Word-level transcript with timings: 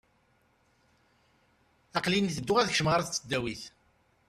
Aqel-in 1.97 2.27
ttedduɣ 2.29 2.57
ad 2.59 2.69
kecmeɣ 2.71 2.93
ɣer 2.93 3.01
tesdawit. 3.03 3.63